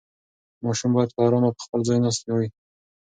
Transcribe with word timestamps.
ماشوم 0.63 0.91
باید 0.95 1.11
په 1.15 1.21
ارامه 1.27 1.49
په 1.55 1.61
خپل 1.65 1.79
ځای 1.87 1.97
ناست 2.05 2.21
وای. 2.25 2.47